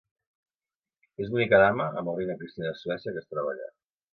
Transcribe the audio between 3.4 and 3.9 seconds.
allà.